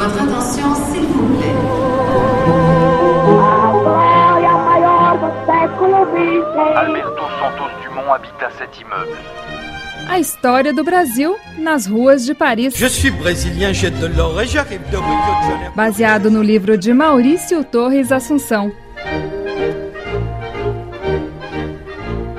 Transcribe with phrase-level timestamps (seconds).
[0.00, 1.54] Votre attention, s'il vous plaît.
[6.74, 9.18] Alberto Santos Dumont habita cet immeuble.
[10.08, 12.70] A história do Brasil nas ruas de Paris.
[12.74, 15.72] Je suis brésilien, j'ai de l'or et j'arrive de Rio de Janeiro.
[15.76, 18.72] Baseado no livro de Maurício Torres Assunção.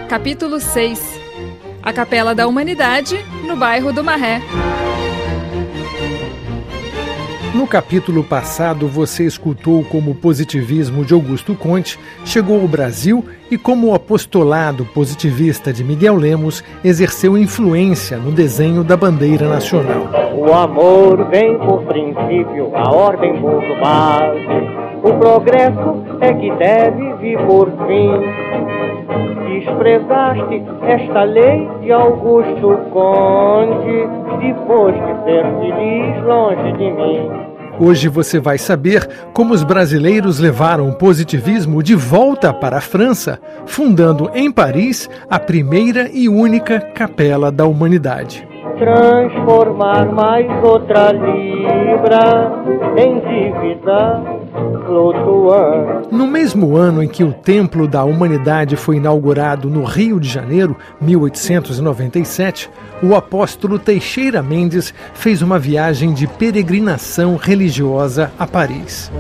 [0.10, 1.00] Capítulo 6
[1.84, 4.42] A Capela da Humanidade, no bairro do Marré.
[7.54, 13.58] No capítulo passado, você escutou como o positivismo de Augusto Conte chegou ao Brasil e
[13.58, 20.08] como o apostolado positivista de Miguel Lemos exerceu influência no desenho da bandeira nacional.
[20.34, 24.82] O amor vem por princípio, a ordem por base.
[25.04, 28.71] O progresso é que deve vir por fim.
[29.48, 34.08] Desprezaste esta lei de Augusto Conde,
[34.40, 37.52] depois de ser feliz longe de mim.
[37.80, 43.40] Hoje você vai saber como os brasileiros levaram o positivismo de volta para a França,
[43.66, 48.48] fundando em Paris a primeira e única Capela da Humanidade.
[48.78, 52.52] Transformar mais outra libra
[52.98, 54.41] em dívida
[56.12, 60.76] No mesmo ano em que o Templo da Humanidade foi inaugurado no Rio de Janeiro,
[61.00, 62.70] 1897,
[63.02, 69.12] o apóstolo Teixeira Mendes fez uma viagem de peregrinação religiosa a Paris.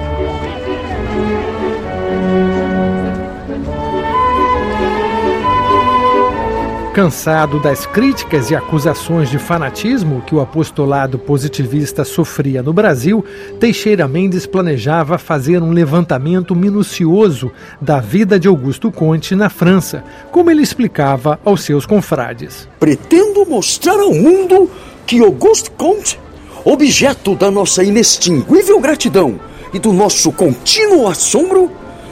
[6.94, 13.24] Cansado das críticas e acusações de fanatismo que o apostolado positivista sofria no Brasil,
[13.62, 20.52] Teixeira Mendes planejava fazer um levantamento minucioso da vida de Augusto Conte na França, como
[20.52, 22.68] ele explicava aos seus confrades.
[22.78, 24.70] Pretendo mostrar ao mundo
[25.08, 26.20] que Auguste Comte,
[26.66, 29.40] objeto da nossa inextinguível gratidão
[29.74, 31.72] e do nosso contínuo assombro,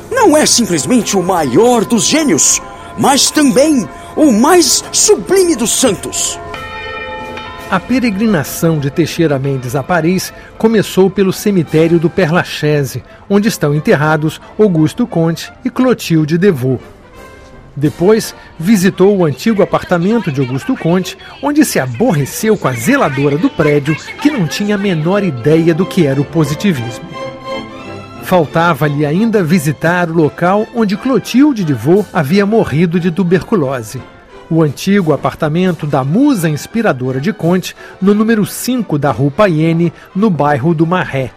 [0.09, 2.61] não é simplesmente o maior dos gênios,
[2.97, 3.85] mas também
[4.16, 6.40] o mais sublime dos santos.
[7.70, 13.75] A peregrinação de Teixeira Mendes a Paris começou pelo cemitério do Père Lachaise, onde estão
[13.75, 16.81] enterrados Augusto Conte e Clotilde Devaux.
[17.75, 23.50] Depois, visitou o antigo apartamento de Augusto Conte, onde se aborreceu com a zeladora do
[23.50, 27.09] prédio, que não tinha a menor ideia do que era o positivismo.
[28.29, 34.00] Faltava-lhe ainda visitar o local onde Clotilde de Vaux havia morrido de tuberculose.
[34.51, 40.29] O antigo apartamento da musa inspiradora de Conte, no número 5 da Rua Payenne, no
[40.29, 41.31] bairro do Marré.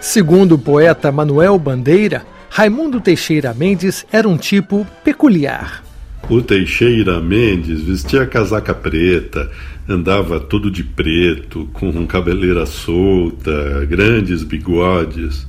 [0.00, 5.84] Segundo o poeta Manuel Bandeira, Raimundo Teixeira Mendes era um tipo peculiar.
[6.28, 9.48] O Teixeira Mendes vestia casaca preta,
[9.88, 15.48] andava todo de preto, com cabeleira solta, grandes bigodes.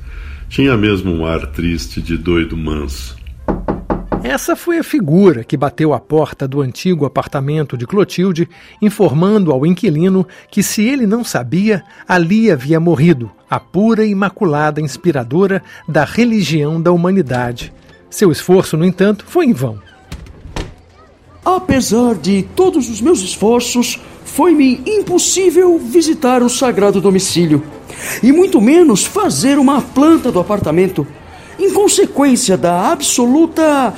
[0.51, 3.16] Tinha mesmo um ar triste de doido manso.
[4.22, 8.50] Essa foi a figura que bateu à porta do antigo apartamento de Clotilde,
[8.81, 14.81] informando ao inquilino que, se ele não sabia, ali havia morrido a pura e imaculada
[14.81, 17.72] inspiradora da religião da humanidade.
[18.09, 19.79] Seu esforço, no entanto, foi em vão.
[21.45, 24.01] Apesar de todos os meus esforços,
[24.33, 27.61] foi-me impossível visitar o sagrado domicílio,
[28.23, 31.05] e muito menos fazer uma planta do apartamento,
[31.59, 33.93] em consequência da absoluta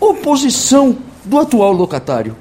[0.00, 2.36] oposição do atual locatário.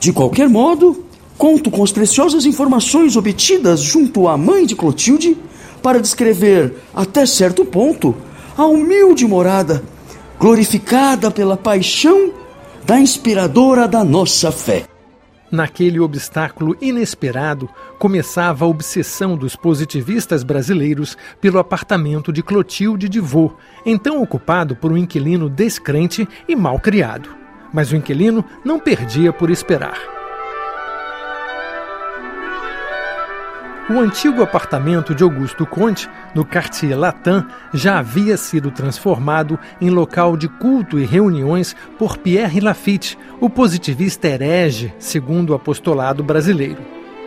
[0.00, 1.04] De qualquer modo,
[1.38, 5.38] conto com as preciosas informações obtidas junto à mãe de Clotilde
[5.80, 8.14] para descrever, até certo ponto,
[8.56, 9.82] a humilde morada,
[10.40, 12.32] glorificada pela paixão
[12.84, 14.93] da inspiradora da nossa fé.
[15.54, 23.54] Naquele obstáculo inesperado, começava a obsessão dos positivistas brasileiros pelo apartamento de Clotilde de Vaux,
[23.86, 27.28] então ocupado por um inquilino descrente e mal criado.
[27.72, 30.13] Mas o inquilino não perdia por esperar.
[33.90, 37.44] O antigo apartamento de Augusto Conte, no Quartier Latin,
[37.74, 44.26] já havia sido transformado em local de culto e reuniões por Pierre Lafitte, o positivista
[44.26, 46.82] herege, segundo o apostolado brasileiro.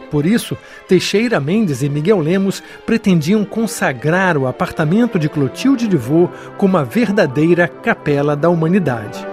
[0.09, 0.57] Por isso,
[0.87, 6.83] Teixeira Mendes e Miguel Lemos pretendiam consagrar o apartamento de Clotilde de Vaux como a
[6.83, 9.23] verdadeira capela da humanidade.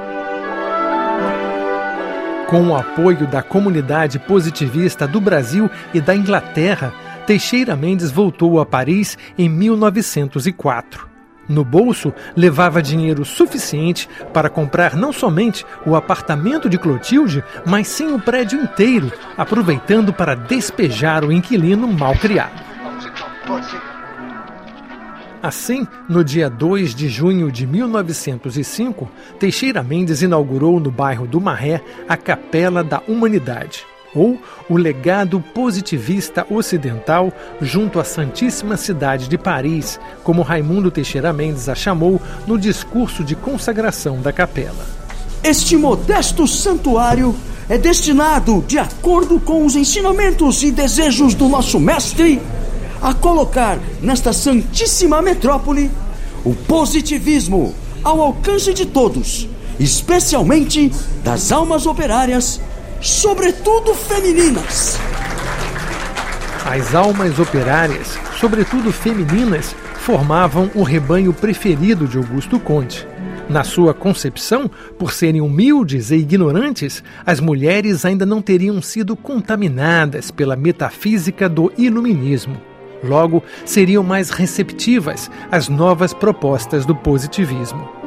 [2.48, 6.92] Com o apoio da comunidade positivista do Brasil e da Inglaterra,
[7.26, 11.08] Teixeira Mendes voltou a Paris em 1904.
[11.48, 18.12] No bolso, levava dinheiro suficiente para comprar não somente o apartamento de Clotilde, mas sim
[18.12, 22.62] o prédio inteiro, aproveitando para despejar o inquilino mal criado.
[25.42, 31.82] Assim, no dia 2 de junho de 1905, Teixeira Mendes inaugurou no bairro do Marré
[32.08, 34.38] a Capela da Humanidade, ou
[34.68, 41.74] o legado positivista ocidental junto à Santíssima Cidade de Paris, como Raimundo Teixeira Mendes a
[41.74, 44.86] chamou no discurso de consagração da capela.
[45.42, 47.34] Este modesto santuário
[47.68, 52.40] é destinado, de acordo com os ensinamentos e desejos do nosso mestre,
[53.00, 55.90] a colocar nesta santíssima metrópole
[56.44, 62.60] o positivismo ao alcance de todos, especialmente das almas operárias,
[63.04, 64.98] sobretudo femininas.
[66.64, 73.06] As almas operárias, sobretudo femininas, formavam o rebanho preferido de Augusto Conte.
[73.46, 80.30] Na sua concepção, por serem humildes e ignorantes, as mulheres ainda não teriam sido contaminadas
[80.30, 82.56] pela metafísica do iluminismo.
[83.02, 88.03] Logo, seriam mais receptivas às novas propostas do positivismo.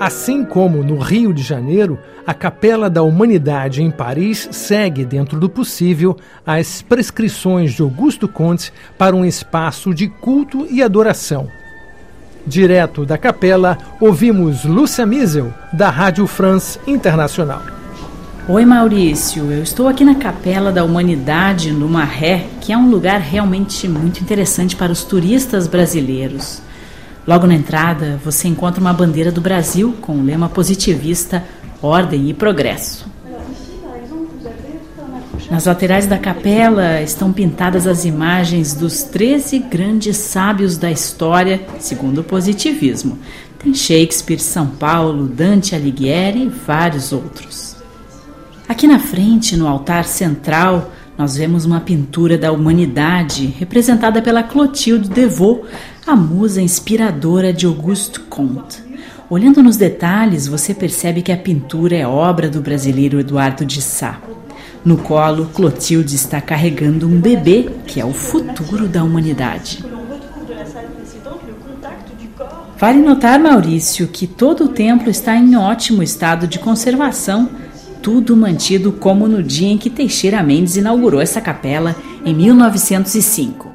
[0.00, 5.46] Assim como no Rio de Janeiro, a Capela da Humanidade em Paris segue, dentro do
[5.46, 6.16] possível,
[6.46, 11.48] as prescrições de Augusto Comte para um espaço de culto e adoração.
[12.46, 17.60] Direto da capela, ouvimos Lúcia Miesel, da Rádio France Internacional.
[18.48, 23.20] Oi Maurício, eu estou aqui na Capela da Humanidade, no Marré, que é um lugar
[23.20, 26.62] realmente muito interessante para os turistas brasileiros.
[27.30, 31.44] Logo na entrada, você encontra uma bandeira do Brasil com o lema positivista
[31.80, 33.06] Ordem e Progresso.
[35.48, 42.22] Nas laterais da capela estão pintadas as imagens dos 13 grandes sábios da história, segundo
[42.22, 43.16] o positivismo.
[43.60, 47.76] Tem Shakespeare, São Paulo, Dante Alighieri e vários outros.
[48.68, 50.90] Aqui na frente, no altar central,
[51.20, 55.68] nós vemos uma pintura da humanidade representada pela Clotilde Devaux,
[56.06, 58.82] a musa inspiradora de Auguste Comte.
[59.28, 64.18] Olhando nos detalhes, você percebe que a pintura é obra do brasileiro Eduardo de Sá.
[64.82, 69.84] No colo, Clotilde está carregando um bebê que é o futuro da humanidade.
[72.78, 77.50] Vale notar, Maurício, que todo o templo está em ótimo estado de conservação
[78.02, 81.94] tudo mantido como no dia em que Teixeira Mendes inaugurou essa capela
[82.24, 83.70] em 1905.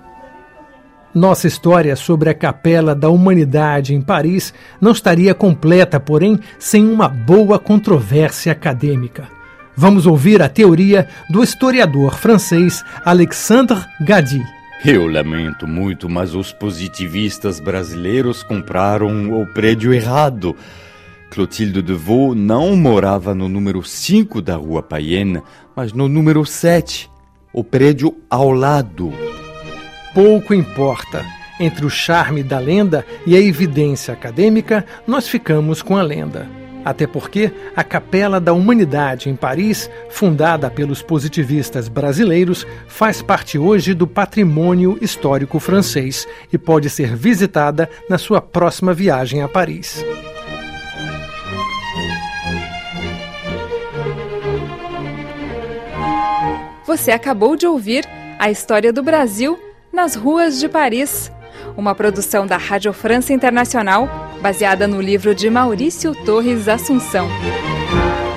[1.13, 7.07] Nossa história sobre a Capela da Humanidade em Paris não estaria completa, porém, sem uma
[7.07, 9.29] boa controvérsia acadêmica.
[9.77, 14.43] Vamos ouvir a teoria do historiador francês Alexandre Gadi.
[14.83, 20.55] Eu lamento muito, mas os positivistas brasileiros compraram o prédio errado.
[21.35, 25.41] Clotilde de Vaux não morava no número 5 da rua Payenne,
[25.75, 27.11] mas no número 7,
[27.51, 29.11] o prédio ao lado.
[30.13, 31.25] Pouco importa.
[31.59, 36.47] Entre o charme da lenda e a evidência acadêmica, nós ficamos com a lenda.
[36.85, 43.93] Até porque a Capela da Humanidade em Paris, fundada pelos positivistas brasileiros, faz parte hoje
[43.93, 50.01] do patrimônio histórico francês e pode ser visitada na sua próxima viagem a Paris.
[56.85, 59.59] Você acabou de ouvir a história do Brasil
[59.91, 61.31] nas ruas de Paris,
[61.75, 64.07] uma produção da Rádio França Internacional,
[64.39, 67.27] baseada no livro de Maurício Torres Assunção.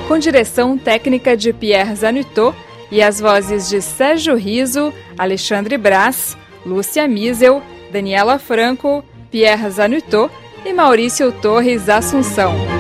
[0.07, 2.57] Com direção técnica de Pierre Zanutot
[2.90, 7.62] e as vozes de Sérgio Riso, Alexandre Brás, Lúcia Miesel,
[7.93, 10.33] Daniela Franco, Pierre Zanutot
[10.64, 12.77] e Maurício Torres Assunção.